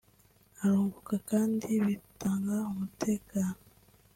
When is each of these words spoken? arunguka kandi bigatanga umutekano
arunguka 0.61 1.15
kandi 1.29 1.67
bigatanga 1.83 2.55
umutekano 2.71 3.59